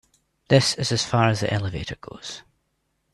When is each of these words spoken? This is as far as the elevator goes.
This 0.47 0.73
is 0.79 0.91
as 0.91 1.05
far 1.05 1.29
as 1.29 1.41
the 1.41 1.53
elevator 1.53 1.95
goes. 1.95 2.41